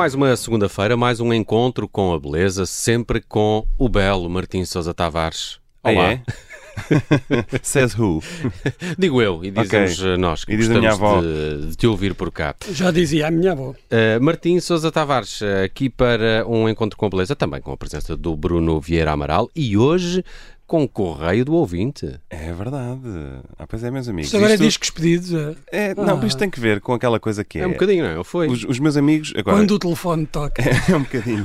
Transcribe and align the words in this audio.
Mais 0.00 0.14
uma 0.14 0.34
segunda-feira, 0.34 0.96
mais 0.96 1.20
um 1.20 1.30
encontro 1.30 1.86
com 1.86 2.14
a 2.14 2.18
beleza, 2.18 2.64
sempre 2.64 3.20
com 3.20 3.66
o 3.76 3.86
belo 3.86 4.30
Martim 4.30 4.64
Sousa 4.64 4.94
Tavares. 4.94 5.60
Olá. 5.82 6.12
É? 6.12 6.22
Says 7.62 7.94
who? 7.98 8.22
Digo 8.98 9.20
eu, 9.20 9.44
e 9.44 9.50
dizemos 9.50 10.00
Ok. 10.00 10.14
eh, 10.14 10.16
nós 10.16 10.42
que 10.42 10.52
E 10.52 10.54
a 10.54 10.58
minha 10.58 10.68
gostamos 10.68 10.94
avó. 10.94 11.20
de, 11.20 11.66
de 11.66 11.76
te 11.76 11.86
ouvir 11.86 12.14
por 12.14 12.32
cá. 12.32 12.54
Já 12.72 12.90
dizia 12.90 13.26
a 13.28 13.30
minha 13.30 13.52
avó. 13.52 13.72
Uh, 13.72 14.22
Martim 14.22 14.58
Sousa 14.58 14.90
Tavares, 14.90 15.42
uh, 15.42 15.64
aqui 15.66 15.90
para 15.90 16.46
um 16.48 16.66
encontro 16.66 16.96
com 16.96 17.04
a 17.04 17.10
beleza, 17.10 17.36
também 17.36 17.60
com 17.60 17.70
a 17.70 17.76
presença 17.76 18.16
do 18.16 18.34
Bruno 18.34 18.80
Vieira 18.80 19.12
Amaral 19.12 19.50
e 19.54 19.76
hoje 19.76 20.24
com 20.70 20.84
o 20.84 20.88
Correio 20.88 21.44
do 21.44 21.52
Ouvinte. 21.54 22.20
É 22.30 22.52
verdade. 22.52 23.00
Ah, 23.58 23.66
pois 23.66 23.82
é, 23.82 23.90
meus 23.90 24.08
amigos. 24.08 24.26
Isto 24.28 24.36
agora 24.36 24.52
é 24.52 24.54
Isto- 24.54 24.64
discos 24.64 24.90
pedidos. 24.90 25.34
é. 25.34 25.56
é, 25.90 25.94
não, 25.96 26.20
Ah. 26.22 26.24
isto 26.24 26.38
tem 26.38 26.48
que 26.48 26.60
ver 26.60 26.80
com 26.80 26.92
aquela 26.94 27.18
coisa 27.18 27.42
que 27.42 27.58
é. 27.58 27.62
É, 27.62 27.66
um 27.66 27.72
bocadinho, 27.72 28.04
não 28.04 28.20
é? 28.20 28.22
Foi. 28.24 28.46
Os, 28.46 28.62
os 28.62 28.78
meus 28.78 28.96
amigos. 28.96 29.32
Agora, 29.36 29.56
Quando 29.56 29.72
o 29.72 29.78
telefone 29.80 30.26
toca. 30.26 30.62
É 30.88 30.94
um 30.94 31.00
bocadinho. 31.02 31.44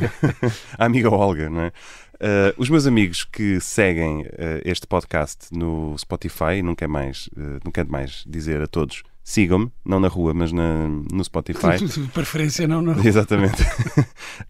A 0.77 0.85
amiga 0.85 1.09
Olga, 1.09 1.49
não 1.49 1.61
é? 1.61 1.67
Uh, 1.69 2.53
os 2.55 2.69
meus 2.69 2.85
amigos 2.85 3.23
que 3.23 3.59
seguem 3.59 4.21
uh, 4.21 4.27
este 4.63 4.85
podcast 4.85 5.47
no 5.51 5.97
Spotify, 5.97 6.61
não 6.63 6.75
quero 6.75 6.91
mais, 6.91 7.25
uh, 7.35 7.59
não 7.65 7.71
quero 7.71 7.91
mais 7.91 8.23
dizer 8.27 8.61
a 8.61 8.67
todos, 8.67 9.01
sigam-me, 9.27 9.71
não 9.83 9.99
na 9.99 10.07
rua, 10.07 10.35
mas 10.35 10.51
na, 10.51 10.87
no 11.11 11.23
Spotify. 11.23 11.77
De 11.83 12.07
preferência, 12.09 12.67
não, 12.67 12.79
não. 12.79 12.93
Exatamente. 13.03 13.63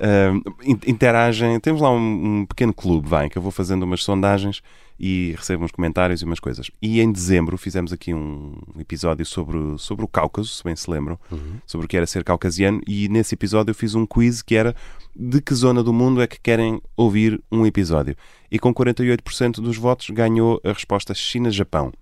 Um, 0.01 0.41
in- 0.69 0.79
interagem. 0.91 1.57
Temos 1.61 1.81
lá 1.81 1.89
um, 1.91 2.41
um 2.41 2.45
pequeno 2.45 2.73
clube, 2.73 3.07
vai, 3.07 3.29
que 3.29 3.37
eu 3.37 3.41
vou 3.41 3.51
fazendo 3.51 3.83
umas 3.83 4.03
sondagens 4.03 4.61
e 4.99 5.33
recebo 5.37 5.63
uns 5.63 5.71
comentários 5.71 6.21
e 6.21 6.25
umas 6.25 6.39
coisas. 6.41 6.69
E 6.81 6.99
em 6.99 7.09
dezembro 7.11 7.57
fizemos 7.57 7.93
aqui 7.93 8.13
um 8.13 8.53
episódio 8.77 9.25
sobre, 9.25 9.57
o- 9.57 9.77
sobre 9.77 10.03
o 10.03 10.07
Cáucaso, 10.09 10.49
se 10.49 10.61
bem 10.63 10.75
se 10.75 10.91
lembram, 10.91 11.17
sobre 11.65 11.85
o 11.85 11.87
que 11.89 11.95
era 11.95 12.05
ser 12.05 12.23
caucasiano. 12.25 12.81
E 12.85 13.07
nesse 13.07 13.33
episódio 13.33 13.71
eu 13.71 13.75
fiz 13.75 13.95
um 13.95 14.05
quiz 14.05 14.41
que 14.41 14.55
era 14.55 14.75
de 15.15 15.41
que 15.41 15.53
zona 15.53 15.81
do 15.81 15.93
mundo 15.93 16.21
é 16.21 16.27
que 16.27 16.39
querem 16.39 16.81
ouvir 16.97 17.41
um 17.49 17.65
episódio. 17.65 18.13
E 18.51 18.59
com 18.59 18.73
48% 18.73 19.61
dos 19.61 19.77
votos 19.77 20.09
ganhou 20.09 20.59
a 20.65 20.73
resposta 20.73 21.13
China-Japão. 21.13 21.93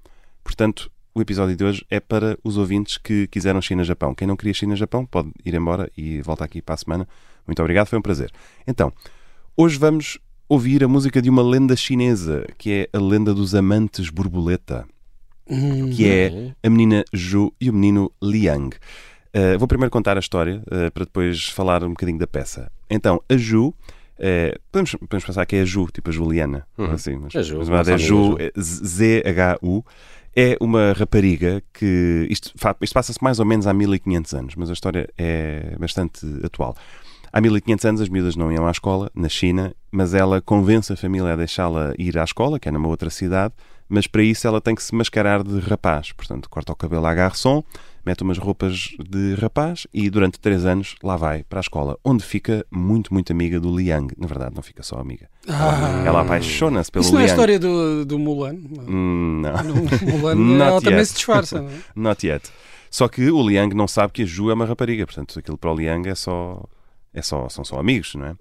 Portanto, 0.44 0.91
o 1.16 1.22
episódio 1.22 1.56
de 1.56 1.64
hoje 1.64 1.86
é 1.89 2.00
para 2.00 2.38
os 2.44 2.58
ouvintes 2.58 2.97
que 2.97 3.28
quiseram 3.28 3.61
China-Japão. 3.61 4.16
Quem 4.16 4.28
não 4.28 4.36
queria 4.36 4.53
China-Japão 4.53 5.06
pode 5.06 5.30
ir 5.45 5.53
embora 5.53 5.89
e 5.97 6.22
volta 6.22 6.44
aqui 6.44 6.61
para 6.61 6.75
a 6.75 6.78
semana. 6.78 7.08
Muito 7.45 7.59
obrigado, 7.61 7.88
foi 7.88 8.00
um 8.00 8.02
prazer. 8.02 8.31
Então, 8.67 8.92
hoje 9.56 9.78
vamos 9.78 10.17
ouvir 10.50 10.84
a 10.84 10.88
música 10.88 11.22
de 11.22 11.30
uma 11.30 11.41
lenda 11.44 11.75
chinesa, 11.75 12.45
que 12.58 12.72
é 12.91 12.97
a 12.97 13.02
lenda 13.02 13.34
dos 13.34 13.53
amantes 13.53 14.09
borboleta, 14.09 14.86
que 15.95 16.08
é 16.09 16.53
a 16.64 16.69
menina 16.69 17.03
Zhu 17.16 17.53
e 17.59 17.69
o 17.69 17.73
menino 17.73 18.11
Liang. 18.22 18.75
Uh, 19.36 19.58
vou 19.58 19.67
primeiro 19.67 19.91
contar 19.91 20.16
a 20.16 20.19
história 20.19 20.61
uh, 20.67 20.91
para 20.91 21.06
depois 21.06 21.47
falar 21.50 21.84
um 21.84 21.89
bocadinho 21.89 22.19
da 22.19 22.28
peça. 22.28 22.72
Então, 22.89 23.22
a 23.28 23.36
Ju, 23.36 23.73
eh, 24.19 24.56
podemos, 24.72 24.91
podemos 24.91 25.25
pensar 25.25 25.44
que 25.47 25.56
é 25.56 25.61
a 25.61 25.66
Ju, 25.66 25.88
tipo 25.91 26.11
a 26.11 26.14
Juliana, 26.14 26.67
Uhum. 26.78 26.91
assim, 26.91 27.16
mas, 27.16 27.36
A 27.36 27.41
Ju, 27.41 27.58
mas 27.58 27.67
verdade 27.67 27.91
é 27.94 27.97
Ju, 27.97 28.25
amiga 28.36 28.44
é 28.56 28.61
Z-H-U. 28.61 29.84
É 30.35 30.57
uma 30.59 30.93
rapariga 30.93 31.61
que. 31.71 32.27
Isto, 32.29 32.53
isto 32.81 32.93
passa-se 32.93 33.23
mais 33.23 33.39
ou 33.39 33.45
menos 33.45 33.67
há 33.67 33.73
1500 33.73 34.33
anos, 34.33 34.55
mas 34.55 34.69
a 34.69 34.73
história 34.73 35.07
é 35.17 35.75
bastante 35.79 36.25
atual. 36.43 36.75
Há 37.31 37.41
1500 37.41 37.85
anos 37.85 38.01
as 38.01 38.09
miúdas 38.09 38.35
não 38.35 38.51
iam 38.51 38.67
à 38.67 38.71
escola, 38.71 39.09
na 39.15 39.27
China, 39.27 39.73
mas 39.91 40.13
ela 40.13 40.41
convence 40.41 40.93
a 40.93 40.95
família 40.95 41.33
a 41.33 41.35
deixá-la 41.35 41.93
ir 41.97 42.17
à 42.17 42.23
escola, 42.23 42.59
que 42.59 42.69
é 42.69 42.71
numa 42.71 42.87
outra 42.87 43.09
cidade, 43.09 43.53
mas 43.89 44.07
para 44.07 44.23
isso 44.23 44.47
ela 44.47 44.61
tem 44.61 44.73
que 44.75 44.83
se 44.83 44.93
mascarar 44.95 45.43
de 45.43 45.59
rapaz. 45.59 46.11
Portanto, 46.11 46.49
corta 46.49 46.71
o 46.71 46.75
cabelo 46.75 47.05
à 47.05 47.13
garçom, 47.13 47.63
mete 48.05 48.21
umas 48.23 48.37
roupas 48.37 48.89
de 48.99 49.35
rapaz 49.35 49.87
e 49.93 50.09
durante 50.09 50.39
três 50.39 50.65
anos 50.65 50.95
lá 51.03 51.15
vai 51.15 51.44
para 51.44 51.59
a 51.59 51.61
escola, 51.61 51.97
onde 52.03 52.23
fica 52.23 52.66
muito, 52.72 53.13
muito 53.13 53.31
amiga 53.31 53.59
do 53.59 53.75
Liang. 53.75 54.13
Na 54.17 54.27
verdade, 54.27 54.55
não 54.55 54.63
fica 54.63 54.83
só 54.83 54.97
amiga. 54.99 55.29
Ah. 55.47 56.03
Ela 56.05 56.22
apaixona-se 56.22 56.91
pelo 56.91 57.03
Isso 57.05 57.13
não 57.13 57.19
é 57.19 57.23
a 57.23 57.25
Liang. 57.25 57.33
história 57.33 57.59
do, 57.59 58.05
do 58.05 58.19
Mulan? 58.19 58.55
Hum, 58.88 59.41
não. 59.41 59.63
No 59.63 60.17
Mulan 60.17 60.35
Not 60.57 60.61
ela 60.72 60.81
também 60.81 60.99
yet. 60.99 61.07
se 61.07 61.13
disfarça. 61.16 61.61
Não 61.61 61.69
é? 61.69 61.73
Not 61.95 62.27
yet. 62.27 62.49
Só 62.89 63.07
que 63.07 63.31
o 63.31 63.47
Liang 63.47 63.75
não 63.75 63.88
sabe 63.88 64.13
que 64.13 64.22
a 64.22 64.25
Ju 64.25 64.51
é 64.51 64.53
uma 64.53 64.66
rapariga, 64.66 65.05
portanto, 65.05 65.38
aquilo 65.39 65.57
para 65.57 65.72
o 65.72 65.75
Liang 65.75 66.07
é 66.09 66.16
só. 66.16 66.63
É 67.13 67.22
só 67.22 67.47
são 67.49 67.63
só 67.63 67.79
amigos, 67.79 68.16
não 68.16 68.25
é? 68.25 68.35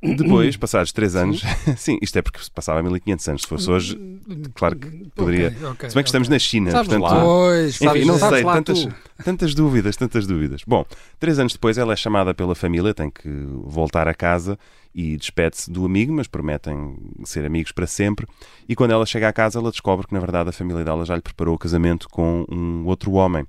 Depois, 0.00 0.56
passados 0.56 0.92
três 0.92 1.16
anos, 1.16 1.42
sim, 1.76 1.98
isto 2.00 2.16
é 2.18 2.22
porque 2.22 2.38
se 2.42 2.50
passava 2.50 2.78
há 2.78 2.82
1500 2.82 3.28
anos. 3.28 3.42
Se 3.42 3.48
fosse 3.48 3.70
hoje, 3.70 4.20
claro 4.54 4.76
que 4.76 4.88
poderia. 5.14 5.48
Ok, 5.48 5.66
ok, 5.70 5.90
Se 5.90 5.94
bem 5.96 6.04
que 6.04 6.08
estamos 6.08 6.28
ok. 6.28 6.34
na 6.34 6.38
China, 6.38 6.70
Sabes 6.70 6.88
portanto. 6.88 7.10
lá. 7.12 7.20
Pois, 7.20 7.74
Enfim, 7.76 7.84
sabes- 7.84 8.06
não 8.06 8.18
sei, 8.18 8.44
tantas, 8.44 8.82
tu. 8.84 8.94
tantas 9.24 9.54
dúvidas, 9.54 9.96
tantas 9.96 10.26
dúvidas. 10.26 10.62
Bom, 10.66 10.84
três 11.18 11.38
anos 11.38 11.52
depois 11.52 11.78
ela 11.78 11.92
é 11.92 11.96
chamada 11.96 12.32
pela 12.32 12.54
família, 12.54 12.94
tem 12.94 13.10
que 13.10 13.28
voltar 13.64 14.06
a 14.06 14.14
casa 14.14 14.56
e 14.94 15.16
despede-se 15.16 15.70
do 15.70 15.84
amigo, 15.84 16.12
mas 16.12 16.26
prometem 16.26 16.96
ser 17.24 17.44
amigos 17.44 17.72
para 17.72 17.86
sempre. 17.86 18.26
E 18.68 18.74
quando 18.76 18.92
ela 18.92 19.04
chega 19.04 19.28
à 19.28 19.32
casa, 19.32 19.58
ela 19.58 19.70
descobre 19.70 20.06
que, 20.06 20.14
na 20.14 20.20
verdade, 20.20 20.48
a 20.48 20.52
família 20.52 20.84
dela 20.84 21.04
já 21.04 21.14
lhe 21.16 21.22
preparou 21.22 21.54
o 21.54 21.58
casamento 21.58 22.08
com 22.08 22.44
um 22.50 22.84
outro 22.86 23.12
homem. 23.12 23.44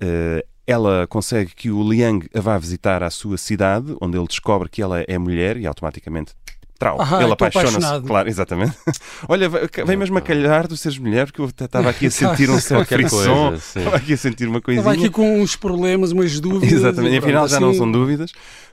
Eh, 0.00 0.44
ela 0.66 1.06
consegue 1.06 1.54
que 1.54 1.70
o 1.70 1.82
Liang 1.88 2.28
a 2.34 2.40
vá 2.40 2.58
visitar 2.58 3.02
à 3.02 3.10
sua 3.10 3.36
cidade, 3.36 3.96
onde 4.00 4.16
ele 4.16 4.26
descobre 4.26 4.68
que 4.68 4.80
ela 4.82 5.02
é 5.06 5.18
mulher 5.18 5.56
e 5.56 5.66
automaticamente. 5.66 6.34
Trau, 6.78 6.96
Ah, 7.00 7.22
ele 7.22 7.32
apaixona-se. 7.32 8.02
Claro, 8.04 8.28
exatamente. 8.28 8.76
Olha, 9.28 9.48
vem 9.48 9.96
mesmo 9.96 10.18
a 10.18 10.20
calhar 10.20 10.66
tu 10.66 10.76
seres 10.76 10.98
mulher, 10.98 11.26
porque 11.26 11.40
eu 11.40 11.46
estava 11.46 11.88
aqui 11.88 12.06
a 12.06 12.10
sentir 12.10 12.50
um 12.50 12.58
certo 12.60 12.88
frisson. 12.88 13.54
Estava 13.54 13.94
aqui 13.98 14.14
a 14.14 14.16
sentir 14.16 14.48
uma 14.48 14.60
coisinha. 14.60 14.80
Estava 14.80 14.96
aqui 14.96 15.08
com 15.08 15.40
uns 15.40 15.54
problemas, 15.54 16.10
umas 16.10 16.40
dúvidas. 16.40 16.72
Exatamente, 16.72 17.14
e 17.14 17.18
afinal 17.18 17.46
já 17.46 17.60
não 17.60 17.70
assim, 17.70 17.78
são 17.78 17.92
dúvidas. 17.92 18.32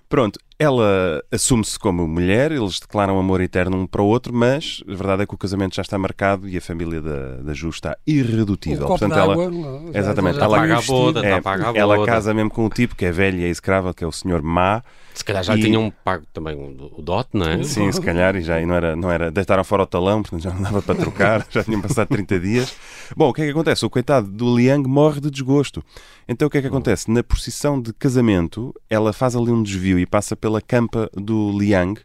Pronto, 0.10 0.40
ela 0.62 1.24
assume-se 1.32 1.80
como 1.80 2.06
mulher, 2.06 2.52
eles 2.52 2.80
declaram 2.82 3.18
amor 3.18 3.40
eterno 3.40 3.78
um 3.78 3.88
para 3.88 4.02
o 4.02 4.06
outro, 4.06 4.34
mas 4.34 4.84
a 4.86 4.94
verdade 4.94 5.24
é 5.24 5.26
que 5.26 5.34
o 5.34 5.38
casamento 5.38 5.74
já 5.76 5.82
está 5.82 5.98
marcado 5.98 6.50
e 6.50 6.58
a 6.58 6.62
família 6.62 7.00
da, 7.02 7.36
da 7.38 7.54
Ju 7.54 7.70
está 7.70 7.96
irredutível. 8.06 8.86
Portanto, 8.86 9.14
ela, 9.18 9.36
já- 9.36 10.00
Exatamente, 10.00 10.36
já 10.38 10.44
ela 10.44 10.58
paga 10.58 10.78
a 10.78 10.82
boda. 10.82 11.26
é, 11.26 11.34
a 11.34 11.74
ela 11.74 11.96
boda. 11.96 12.12
casa 12.12 12.34
mesmo 12.34 12.50
com 12.50 12.66
um 12.66 12.70
tipo 12.70 12.94
que 12.94 13.06
é 13.06 13.12
velho 13.12 13.40
e 13.40 13.46
é 13.46 13.48
execrável, 13.48 13.94
que 13.94 14.04
é 14.04 14.08
o 14.08 14.12
Sr. 14.12 14.42
Ma. 14.44 14.84
Se 15.14 15.24
calhar 15.24 15.44
já 15.44 15.56
E- 15.56 15.62
tinham 15.62 15.92
pago 16.04 16.26
também 16.34 16.56
o, 16.56 17.00
o 17.00 17.02
dote, 17.02 17.30
não 17.34 17.46
é? 17.48 17.64
Sim, 17.64 17.92
se 17.92 18.02
calhar, 18.02 18.36
e 18.36 18.42
já 18.42 18.62
e 18.62 18.66
não 18.66 18.76
era, 18.76 18.96
não 18.96 19.12
era. 19.12 19.32
Deitaram 19.32 19.64
fora 19.64 19.84
o 19.84 19.86
talão, 19.88 20.22
portanto 20.22 20.42
já 20.44 20.52
não 20.54 20.62
dava 20.62 20.82
para 20.82 20.96
trocar, 20.96 21.46
já 21.50 21.64
tinham 21.64 21.82
passado 21.82 22.08
30 22.10 22.40
dias. 22.40 22.76
Bom, 23.16 23.30
o 23.30 23.34
que 23.34 23.42
é 23.42 23.46
que 23.46 23.52
acontece? 23.52 23.86
O 23.86 23.90
coitado 23.90 24.28
do 24.30 24.58
Liang 24.58 24.88
morre 24.88 25.20
de 25.22 25.32
desgosto. 25.32 25.84
Então 26.28 26.48
o 26.48 26.52
que 26.52 26.58
é 26.58 26.62
que 26.62 26.68
acontece? 26.68 27.10
Na 27.12 27.24
procissão 27.24 27.82
de 27.82 27.92
casamento, 27.92 28.74
ela 28.90 29.12
faz 29.12 29.36
ali 29.36 29.52
um 29.52 29.64
desvio 29.64 29.98
e 30.00 30.06
passa 30.06 30.36
pela 30.38 30.49
campa 30.62 31.10
do 31.14 31.58
Liang 31.58 32.02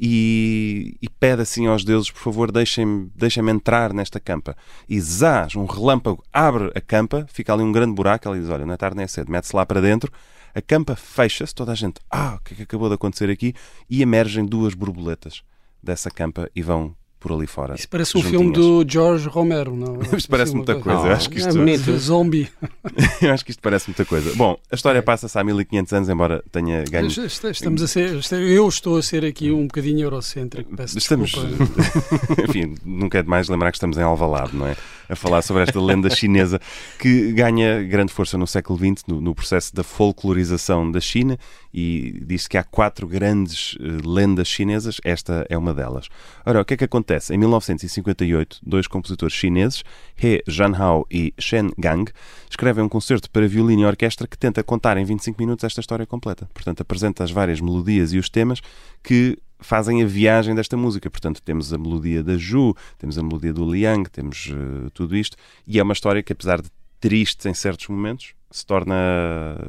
e, 0.00 0.96
e 1.00 1.08
pede 1.08 1.42
assim 1.42 1.66
aos 1.66 1.84
deuses, 1.84 2.10
por 2.10 2.20
favor, 2.20 2.50
deixem-me 2.50 3.10
deixem 3.14 3.48
entrar 3.48 3.92
nesta 3.92 4.18
campa. 4.18 4.56
E 4.88 5.00
zás, 5.00 5.54
um 5.54 5.66
relâmpago 5.66 6.22
abre 6.32 6.72
a 6.74 6.80
campa, 6.80 7.26
fica 7.30 7.52
ali 7.52 7.62
um 7.62 7.72
grande 7.72 7.94
buraco, 7.94 8.26
ela 8.26 8.38
diz, 8.38 8.48
olha, 8.48 8.66
não 8.66 8.74
é 8.74 8.76
tarde 8.76 8.96
nem 8.96 9.04
é 9.04 9.08
cedo, 9.08 9.30
mete-se 9.30 9.54
lá 9.54 9.64
para 9.64 9.80
dentro, 9.80 10.10
a 10.54 10.62
campa 10.62 10.94
fecha-se, 10.94 11.54
toda 11.54 11.72
a 11.72 11.74
gente, 11.74 12.00
ah, 12.10 12.38
o 12.40 12.44
que 12.44 12.54
é 12.54 12.56
que 12.58 12.62
acabou 12.62 12.88
de 12.88 12.94
acontecer 12.94 13.28
aqui? 13.30 13.54
E 13.88 14.02
emergem 14.02 14.46
duas 14.46 14.74
borboletas 14.74 15.42
dessa 15.82 16.10
campa 16.10 16.48
e 16.54 16.62
vão 16.62 16.94
por 17.24 17.32
ali 17.32 17.46
fora. 17.46 17.74
Isso 17.74 17.88
parece 17.88 18.18
um 18.18 18.22
filme 18.22 18.52
do 18.52 18.84
George 18.86 19.26
Romero, 19.28 19.74
não? 19.74 19.98
Isto 20.14 20.28
parece 20.28 20.50
Assim, 20.50 20.56
muita 20.58 20.74
coisa. 20.74 21.04
Não, 21.04 21.10
acho 21.10 21.30
que 21.30 21.36
é 21.38 21.40
isto, 21.40 21.54
bonito. 21.54 21.84
Do 21.84 21.98
zombie. 21.98 22.48
eu 23.22 23.32
acho 23.32 23.42
que 23.42 23.50
isto 23.50 23.62
parece 23.62 23.88
muita 23.88 24.04
coisa. 24.04 24.34
Bom, 24.36 24.58
a 24.70 24.74
história 24.74 25.02
passa-se 25.02 25.38
há 25.38 25.42
1500 25.42 25.92
anos, 25.94 26.08
embora 26.10 26.44
tenha 26.52 26.84
ganho 26.84 27.06
Est- 27.06 27.16
est- 27.24 27.44
Estamos 27.44 27.80
a 27.80 27.88
ser, 27.88 28.20
eu 28.32 28.68
estou 28.68 28.98
a 28.98 29.02
ser 29.02 29.24
aqui 29.24 29.50
um 29.50 29.62
bocadinho 29.66 30.00
eurocêntrico. 30.00 30.76
Peço 30.76 30.98
Estamos, 30.98 31.30
desculpa. 31.30 31.56
enfim, 32.46 32.74
nunca 32.84 33.18
é 33.18 33.22
demais 33.22 33.48
lembrar 33.48 33.70
que 33.70 33.78
estamos 33.78 33.96
em 33.96 34.02
Alvalade, 34.02 34.54
não 34.54 34.66
é? 34.66 34.76
A 35.08 35.16
falar 35.16 35.40
sobre 35.42 35.62
esta 35.62 35.80
lenda 35.80 36.10
chinesa 36.10 36.60
que 36.98 37.32
ganha 37.32 37.82
grande 37.82 38.12
força 38.12 38.36
no 38.36 38.46
século 38.46 38.78
XX, 38.78 39.04
no, 39.08 39.20
no 39.20 39.34
processo 39.34 39.74
da 39.74 39.82
folclorização 39.82 40.90
da 40.90 41.00
China, 41.00 41.38
e 41.72 42.22
diz 42.26 42.46
que 42.46 42.56
há 42.56 42.64
quatro 42.64 43.06
grandes 43.06 43.76
eh, 43.80 43.84
lendas 44.06 44.48
chinesas, 44.48 45.00
esta 45.04 45.46
é 45.48 45.56
uma 45.58 45.74
delas. 45.74 46.08
Ora, 46.46 46.60
o 46.60 46.64
que 46.64 46.74
é 46.74 46.76
que 46.76 46.84
acontece? 46.84 47.13
Em 47.30 47.38
1958, 47.38 48.60
dois 48.62 48.86
compositores 48.86 49.34
chineses, 49.34 49.84
He 50.22 50.42
Jianhao 50.46 51.06
e 51.10 51.32
Shen 51.38 51.70
Gang, 51.78 52.10
escrevem 52.48 52.84
um 52.84 52.88
concerto 52.88 53.30
para 53.30 53.46
violino 53.46 53.82
e 53.82 53.86
orquestra 53.86 54.26
que 54.26 54.38
tenta 54.38 54.62
contar 54.62 54.96
em 54.96 55.04
25 55.04 55.40
minutos 55.40 55.64
esta 55.64 55.80
história 55.80 56.06
completa. 56.06 56.48
Portanto, 56.52 56.80
apresenta 56.80 57.24
as 57.24 57.30
várias 57.30 57.60
melodias 57.60 58.12
e 58.12 58.18
os 58.18 58.28
temas 58.28 58.60
que 59.02 59.38
fazem 59.60 60.02
a 60.02 60.06
viagem 60.06 60.54
desta 60.54 60.76
música. 60.76 61.10
Portanto, 61.10 61.40
temos 61.42 61.72
a 61.72 61.78
melodia 61.78 62.22
da 62.22 62.36
Ju, 62.36 62.74
temos 62.98 63.18
a 63.18 63.22
melodia 63.22 63.52
do 63.52 63.70
Liang, 63.70 64.08
temos 64.10 64.50
eh, 64.50 64.90
tudo 64.92 65.16
isto. 65.16 65.36
E 65.66 65.78
é 65.78 65.82
uma 65.82 65.92
história 65.92 66.22
que, 66.22 66.32
apesar 66.32 66.60
de 66.60 66.68
triste 67.00 67.48
em 67.48 67.54
certos 67.54 67.88
momentos, 67.88 68.34
se 68.50 68.64
torna 68.64 68.94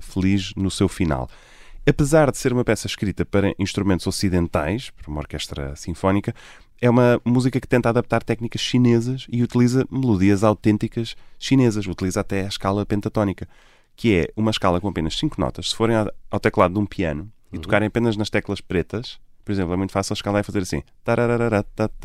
feliz 0.02 0.54
no 0.56 0.70
seu 0.70 0.88
final. 0.88 1.30
Apesar 1.88 2.32
de 2.32 2.38
ser 2.38 2.52
uma 2.52 2.64
peça 2.64 2.88
escrita 2.88 3.24
para 3.24 3.54
instrumentos 3.60 4.08
ocidentais, 4.08 4.90
para 4.90 5.10
uma 5.10 5.20
orquestra 5.20 5.76
sinfónica, 5.76 6.34
é 6.82 6.90
uma 6.90 7.20
música 7.26 7.60
que 7.60 7.68
tenta 7.68 7.90
adaptar 7.90 8.24
técnicas 8.24 8.62
chinesas 8.62 9.26
e 9.32 9.42
utiliza 9.44 9.86
melodias 9.90 10.44
autênticas 10.44 11.16
chinesas, 11.40 11.86
utiliza 11.88 12.20
até 12.22 12.44
a 12.46 12.48
escala 12.48 12.86
pentatónica, 12.86 13.48
que 13.96 14.16
é 14.16 14.30
uma 14.36 14.52
escala 14.52 14.82
com 14.82 14.88
apenas 14.90 15.18
5 15.18 15.40
notas. 15.40 15.70
Se 15.70 15.76
forem 15.76 15.96
ao 16.30 16.40
teclado 16.40 16.74
de 16.74 16.80
um 16.80 16.86
piano, 16.86 17.32
e 17.54 17.58
tocarem 17.60 17.88
apenas 17.88 18.18
nas 18.18 18.30
teclas 18.30 18.60
pretas, 18.60 19.18
por 19.46 19.52
exemplo, 19.52 19.74
é 19.74 19.78
muito 19.78 19.92
fácil 19.92 20.14
escalar 20.14 20.42
e 20.42 20.44
fazer 20.44 20.60
assim. 20.64 20.82
tá, 21.04 21.16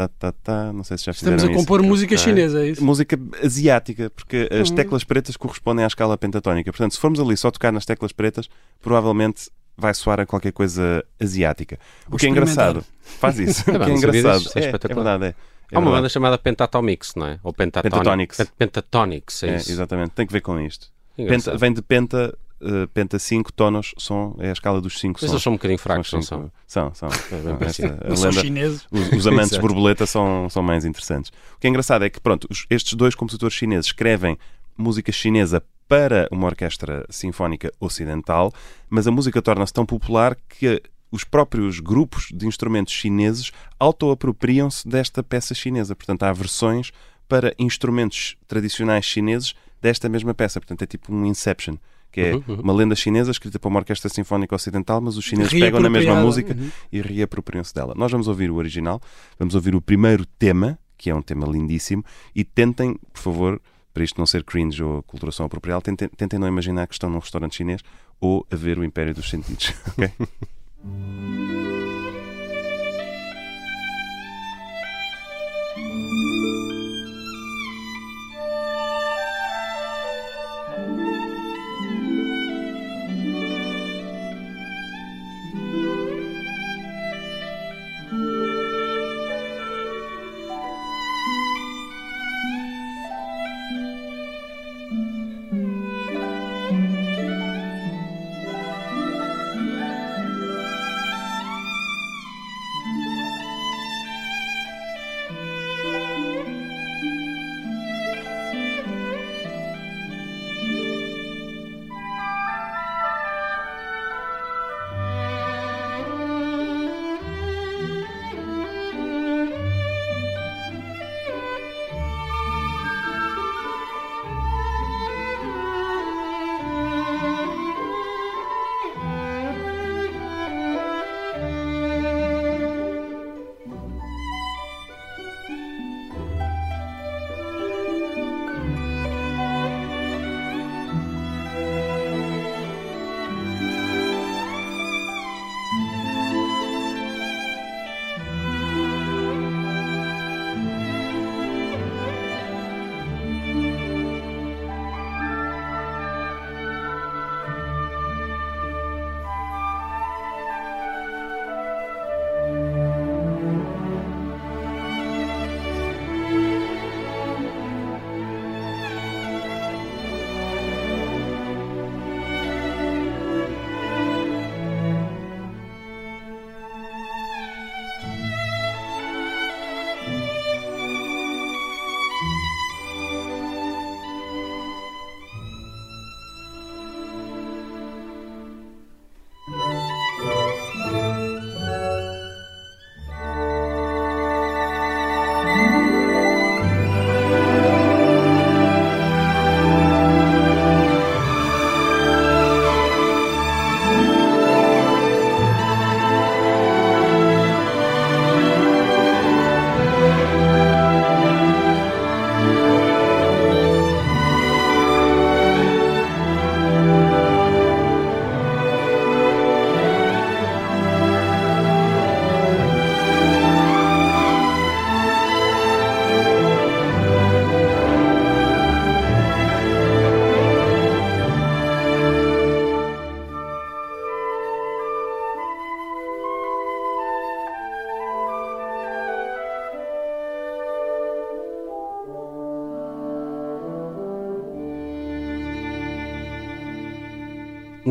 tá, 0.09 0.33
tá. 0.33 0.73
Não 0.73 0.85
sei 0.85 0.99
se 0.99 1.07
já 1.07 1.13
fizeram 1.15 1.37
Estamos 1.37 1.43
a 1.57 1.59
isso. 1.59 1.67
compor 1.67 1.83
música 1.83 2.15
Ok. 2.15 2.25
chinesa, 2.25 2.63
é 2.65 2.69
isso? 2.69 2.85
Música 2.85 3.19
asiática, 3.43 4.11
porque 4.11 4.49
as 4.53 4.69
Uhum. 4.69 4.77
teclas 4.77 5.05
pretas 5.05 5.37
correspondem 5.37 5.85
à 5.85 5.89
escala 5.89 6.17
pentatónica. 6.19 6.71
Portanto, 6.71 6.93
se 6.93 7.01
formos 7.01 7.19
ali 7.19 7.37
só 7.37 7.51
tocar 7.51 7.73
nas 7.73 7.85
teclas 7.87 8.13
pretas, 8.13 8.49
provavelmente 8.81 9.51
vai 9.81 9.93
soar 9.95 10.21
a 10.21 10.27
qualquer 10.27 10.53
coisa 10.53 11.05
asiática. 11.21 11.79
O 12.11 12.17
que 12.17 12.27
é 12.27 12.29
engraçado, 12.29 12.85
faz 13.19 13.39
isso. 13.39 13.69
É 13.71 13.75
o 13.77 13.85
que 13.85 13.91
é 13.91 13.95
engraçado. 13.95 14.39
disso, 14.43 14.59
é 14.59 14.63
é, 14.63 14.69
é 14.69 14.95
verdade, 14.95 15.25
é. 15.25 15.35
É 15.73 15.77
Há 15.77 15.79
uma 15.79 15.91
banda 15.93 16.09
chamada 16.09 16.37
Pentatonics, 16.37 17.15
não 17.15 17.27
é? 17.27 17.39
Ou 17.45 17.53
Pentatonics. 17.53 17.97
Pentatonics. 17.99 18.37
Pent- 18.39 18.51
Pentatonics, 18.59 19.43
é, 19.45 19.49
É, 19.51 19.57
isso. 19.57 19.71
exatamente, 19.73 20.11
tem 20.11 20.27
que 20.27 20.33
ver 20.33 20.41
com 20.41 20.59
isto. 20.61 20.89
Penta, 21.17 21.57
vem 21.57 21.73
de 21.73 21.81
penta, 21.83 22.37
eh, 22.61 22.89
penta 22.93 23.19
5 23.21 23.53
tonos, 23.53 23.93
som, 23.97 24.35
é 24.41 24.49
a 24.49 24.53
escala 24.53 24.81
dos 24.81 24.99
5 24.99 25.13
Mas 25.15 25.21
sons. 25.21 25.31
eles 25.31 25.43
são 25.43 25.53
um 25.53 25.57
bocadinho 25.57 25.79
fracos, 25.79 26.09
São 26.11 26.19
não 26.19 26.25
são? 26.25 26.53
São, 26.67 26.95
são. 26.95 27.09
É 27.31 27.53
bem 27.55 27.69
São. 27.73 27.87
Esta- 27.87 28.27
lenda- 28.29 28.41
chineses. 28.41 28.87
os, 28.91 29.13
os 29.13 29.27
amantes 29.29 29.51
de 29.55 29.59
borboleta 29.61 30.07
são, 30.07 30.49
são 30.51 30.63
mais 30.63 30.85
interessantes. 30.85 31.31
O 31.57 31.61
que 31.61 31.67
é 31.69 31.71
engraçado 31.71 32.05
é 32.05 32.11
que, 32.11 32.19
pronto, 32.21 32.49
estes 32.69 32.95
dois 32.95 33.15
compositores 33.15 33.55
chineses 33.55 33.87
escrevem 33.87 34.37
música 34.77 35.13
chinesa 35.13 35.63
para 35.91 36.29
uma 36.31 36.47
orquestra 36.47 37.05
sinfónica 37.11 37.73
ocidental, 37.81 38.53
mas 38.89 39.09
a 39.09 39.11
música 39.11 39.43
torna-se 39.43 39.73
tão 39.73 39.85
popular 39.85 40.37
que 40.49 40.81
os 41.11 41.25
próprios 41.25 41.81
grupos 41.81 42.29
de 42.33 42.47
instrumentos 42.47 42.93
chineses 42.95 43.51
auto-apropriam-se 43.77 44.87
desta 44.87 45.21
peça 45.21 45.53
chinesa. 45.53 45.97
Portanto, 45.97 46.23
há 46.23 46.33
versões 46.33 46.93
para 47.29 47.53
instrumentos 47.59 48.37
tradicionais 48.47 49.05
chineses 49.05 49.53
desta 49.83 50.09
mesma 50.09 50.33
peça. 50.33 50.61
Portanto, 50.61 50.83
é 50.83 50.87
tipo 50.87 51.13
um 51.13 51.27
Inception, 51.27 51.75
que 52.13 52.21
é 52.21 52.35
Uhum, 52.37 52.43
uhum. 52.47 52.61
uma 52.61 52.73
lenda 52.73 52.95
chinesa 52.95 53.33
escrita 53.33 53.59
para 53.59 53.69
uma 53.69 53.81
orquestra 53.81 54.09
sinfónica 54.09 54.55
ocidental, 54.55 55.01
mas 55.01 55.17
os 55.17 55.25
chineses 55.25 55.53
pegam 55.59 55.81
na 55.81 55.91
mesma 55.91 56.15
música 56.23 56.55
Uhum. 56.55 56.71
e 56.93 57.01
reapropriam-se 57.01 57.75
dela. 57.75 57.95
Nós 57.97 58.13
vamos 58.13 58.29
ouvir 58.29 58.49
o 58.49 58.55
original, 58.55 59.01
vamos 59.37 59.57
ouvir 59.57 59.75
o 59.75 59.81
primeiro 59.81 60.25
tema, 60.25 60.79
que 60.97 61.11
é 61.11 61.15
um 61.17 61.23
tema 61.23 61.49
lindíssimo, 61.49 62.05
e 62.33 62.45
tentem, 62.45 62.97
por 63.13 63.21
favor, 63.21 63.61
para 63.93 64.05
isto 64.05 64.19
não 64.19 64.27
ser 64.27 64.45
cringe 64.45 64.83
ou 64.83 65.03
culturação 65.03 65.47
apropriada, 65.47 65.83
tentem, 65.83 66.09
tentem 66.09 66.39
não 66.39 66.49
imaginar 66.49 66.87
que 66.87 66.95
estão 66.95 67.11
num 67.11 67.19
restaurante 67.19 67.57
chinês 67.57 67.83
ou 68.21 68.47
a 68.51 68.57
ver 68.57 68.79
o 68.79 68.85
Império 68.85 69.15
dos 69.15 69.29
Sentidos. 69.29 69.73
ok? 69.99 71.80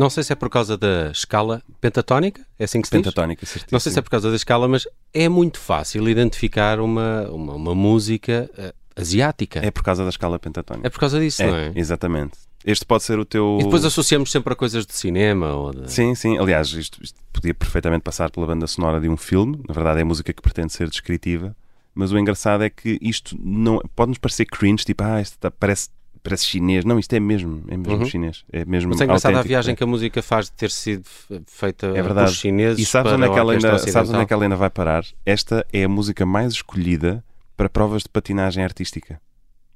Não 0.00 0.08
sei 0.08 0.22
se 0.22 0.32
é 0.32 0.34
por 0.34 0.48
causa 0.48 0.78
da 0.78 1.10
escala 1.10 1.62
pentatónica, 1.78 2.40
é 2.58 2.64
assim 2.64 2.80
que 2.80 2.88
se 2.88 2.96
diz? 2.96 3.02
Pentatónica, 3.02 3.44
certíssimo. 3.44 3.68
Não 3.72 3.78
sei 3.78 3.92
se 3.92 3.98
é 3.98 4.02
por 4.02 4.08
causa 4.08 4.30
da 4.30 4.36
escala, 4.36 4.66
mas 4.66 4.88
é 5.12 5.28
muito 5.28 5.58
fácil 5.60 6.08
identificar 6.08 6.80
uma, 6.80 7.28
uma, 7.30 7.54
uma 7.54 7.74
música 7.74 8.50
eh, 8.56 8.72
asiática. 8.96 9.60
É 9.60 9.70
por 9.70 9.82
causa 9.82 10.02
da 10.02 10.08
escala 10.08 10.38
pentatónica. 10.38 10.86
É 10.86 10.90
por 10.90 10.98
causa 10.98 11.20
disso, 11.20 11.42
não 11.44 11.54
é? 11.54 11.72
exatamente. 11.74 12.38
Este 12.64 12.86
pode 12.86 13.02
ser 13.02 13.18
o 13.18 13.26
teu. 13.26 13.58
E 13.60 13.64
depois 13.64 13.84
associamos 13.84 14.30
sempre 14.32 14.54
a 14.54 14.56
coisas 14.56 14.86
de 14.86 14.94
cinema 14.94 15.52
ou 15.52 15.70
de... 15.70 15.92
Sim, 15.92 16.14
sim. 16.14 16.38
Aliás, 16.38 16.68
isto, 16.68 16.98
isto 17.04 17.20
podia 17.30 17.52
perfeitamente 17.52 18.00
passar 18.02 18.30
pela 18.30 18.46
banda 18.46 18.66
sonora 18.66 19.02
de 19.02 19.08
um 19.08 19.18
filme. 19.18 19.62
Na 19.68 19.74
verdade, 19.74 20.00
é 20.00 20.04
música 20.04 20.32
que 20.32 20.40
pretende 20.40 20.72
ser 20.72 20.88
descritiva. 20.88 21.54
Mas 21.94 22.10
o 22.10 22.18
engraçado 22.18 22.64
é 22.64 22.70
que 22.70 22.98
isto 23.02 23.36
não 23.38 23.80
pode-nos 23.94 24.16
parecer 24.18 24.46
cringe, 24.46 24.82
tipo, 24.84 25.02
ah, 25.04 25.20
isto 25.20 25.36
tá- 25.38 25.50
parece, 25.50 25.90
parece 26.22 26.44
chinês. 26.46 26.84
Não, 26.84 26.98
isto 26.98 27.12
é 27.12 27.20
mesmo, 27.20 27.62
é 27.68 27.76
mesmo 27.76 27.96
Uhum. 27.98 28.04
chinês. 28.04 28.44
É 28.52 28.64
mesmo 28.64 28.90
Mas 28.90 29.00
é 29.00 29.04
engraçado 29.04 29.36
a 29.36 29.42
viagem 29.42 29.74
que 29.74 29.82
a 29.82 29.86
música 29.86 30.22
faz 30.22 30.46
de 30.46 30.52
ter 30.52 30.70
sido 30.70 31.04
fe- 31.04 31.40
feita 31.46 31.86
É 31.86 31.94
por 31.94 32.02
verdade. 32.04 32.34
chineses 32.34 32.78
E 32.78 32.84
sabes 32.84 33.12
onde, 33.12 33.24
é 33.24 33.28
que 33.28 33.34
a 33.34 33.38
ela 33.38 33.52
orquestra 33.54 33.70
ainda, 33.78 33.92
sabes 33.92 34.10
onde 34.10 34.20
é 34.22 34.26
que 34.26 34.32
ela 34.32 34.42
ainda 34.44 34.56
vai 34.56 34.70
parar? 34.70 35.04
Esta 35.24 35.66
é 35.72 35.84
a 35.84 35.88
música 35.88 36.24
mais 36.26 36.52
escolhida 36.52 37.24
para 37.56 37.68
provas 37.68 38.02
de 38.02 38.08
patinagem 38.08 38.62
artística. 38.64 39.20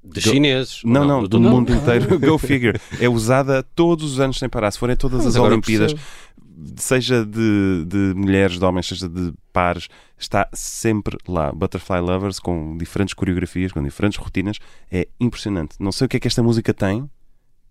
De 0.03 0.21
Do- 0.21 0.29
chineses. 0.29 0.81
Não, 0.85 1.03
não, 1.03 1.21
do- 1.23 1.27
do 1.29 1.39
do- 1.39 1.49
mundo 1.49 1.71
inteiro. 1.73 2.17
Go 2.21 2.37
figure. 2.37 2.79
É 2.99 3.09
usada 3.09 3.63
todos 3.75 4.13
os 4.13 4.19
anos 4.19 4.37
sem 4.37 4.47
parar. 4.47 4.69
Se 4.71 4.77
forem 4.77 4.95
todas 4.95 5.25
as 5.25 5.35
Olimpíadas. 5.35 5.95
Seja 6.77 7.25
de, 7.25 7.85
de 7.85 8.13
mulheres, 8.15 8.57
de 8.57 8.65
homens, 8.65 8.87
seja 8.87 9.09
de 9.09 9.33
pares, 9.51 9.87
está 10.17 10.47
sempre 10.53 11.17
lá. 11.27 11.51
Butterfly 11.51 11.99
Lovers, 11.99 12.39
com 12.39 12.77
diferentes 12.77 13.13
coreografias, 13.13 13.71
com 13.71 13.83
diferentes 13.83 14.17
rotinas, 14.17 14.59
é 14.91 15.07
impressionante. 15.19 15.75
Não 15.79 15.91
sei 15.91 16.05
o 16.05 16.09
que 16.09 16.17
é 16.17 16.19
que 16.19 16.27
esta 16.27 16.43
música 16.43 16.73
tem, 16.73 17.09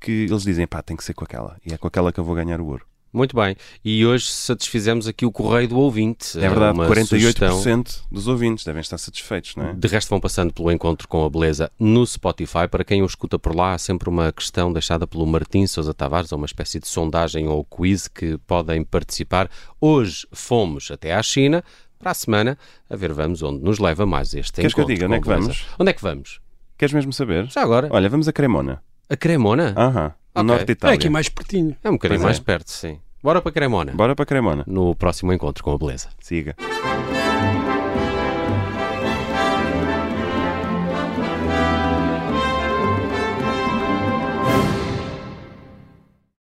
que 0.00 0.26
eles 0.28 0.42
dizem, 0.42 0.66
pá, 0.66 0.82
tem 0.82 0.96
que 0.96 1.04
ser 1.04 1.14
com 1.14 1.24
aquela. 1.24 1.56
E 1.64 1.72
é 1.72 1.78
com 1.78 1.86
aquela 1.86 2.12
que 2.12 2.20
eu 2.20 2.24
vou 2.24 2.34
ganhar 2.34 2.60
o 2.60 2.66
ouro. 2.66 2.86
Muito 3.14 3.36
bem. 3.36 3.54
E 3.84 4.04
hoje 4.04 4.26
satisfizemos 4.26 5.06
aqui 5.06 5.24
o 5.24 5.30
correio 5.30 5.68
do 5.68 5.78
ouvinte. 5.78 6.36
É 6.36 6.48
verdade, 6.48 6.76
Uma 6.76 6.88
48% 6.88 7.06
sugestão. 7.06 7.84
dos 8.10 8.26
ouvintes 8.26 8.64
devem 8.64 8.80
estar 8.80 8.98
satisfeitos, 8.98 9.54
não 9.54 9.68
é? 9.68 9.72
De 9.72 9.86
resto, 9.86 10.10
vão 10.10 10.18
passando 10.18 10.52
pelo 10.52 10.72
encontro 10.72 11.06
com 11.06 11.24
a 11.24 11.30
beleza 11.30 11.70
no 11.78 12.04
Spotify. 12.04 12.66
Para 12.68 12.82
quem 12.82 13.02
o 13.02 13.06
escuta 13.06 13.38
por 13.38 13.54
lá, 13.54 13.74
há 13.74 13.78
sempre 13.78 14.08
uma 14.08 14.32
questão 14.32 14.72
deixada 14.72 15.06
pelo 15.06 15.24
Martim 15.24 15.64
Sousa 15.68 15.94
Tavares, 15.94 16.32
ou 16.32 16.38
uma 16.38 16.46
espécie 16.46 16.80
de 16.80 16.88
sondagem 16.88 17.46
ou 17.46 17.64
quiz 17.64 18.08
que 18.08 18.36
podem 18.38 18.82
participar. 18.82 19.48
Hoje 19.80 20.26
fomos 20.32 20.90
até 20.90 21.14
à 21.14 21.22
China. 21.22 21.62
Para 22.00 22.10
a 22.10 22.14
semana, 22.14 22.58
a 22.90 22.96
ver, 22.96 23.12
vamos 23.12 23.40
onde 23.42 23.62
nos 23.62 23.78
leva 23.78 24.04
mais 24.04 24.34
este 24.34 24.54
Queres 24.54 24.74
que 24.74 24.80
eu 24.80 24.82
encontro. 24.82 24.94
diga 24.94 25.06
onde 25.06 25.14
é 25.16 25.20
que 25.20 25.26
vamos? 25.28 25.66
Onde 25.78 25.90
é 25.90 25.92
que 25.94 26.02
vamos? 26.02 26.40
Queres 26.76 26.92
mesmo 26.92 27.12
saber? 27.12 27.46
Já 27.46 27.62
agora. 27.62 27.88
Olha, 27.92 28.08
vamos 28.08 28.26
a 28.26 28.32
Cremona. 28.32 28.82
A 29.08 29.16
Cremona? 29.16 29.74
Aham, 29.76 30.12
no 30.34 30.40
Ok. 30.40 30.44
norte 30.44 30.64
de 30.66 30.72
É 30.72 30.74
Itália. 30.74 30.94
aqui 30.96 31.08
mais 31.08 31.28
pertinho. 31.28 31.76
É 31.82 31.88
um 31.88 31.92
bocadinho 31.94 32.20
Pois 32.20 32.22
é. 32.22 32.24
mais 32.26 32.38
perto, 32.40 32.70
sim. 32.70 32.98
Bora 33.22 33.40
para 33.40 33.52
Cremona. 33.52 33.92
Bora 33.94 34.14
para 34.14 34.26
Cremona. 34.26 34.64
No 34.66 34.94
próximo 34.94 35.32
encontro 35.32 35.62
com 35.64 35.72
a 35.72 35.78
beleza. 35.78 36.08
Siga. 36.20 36.54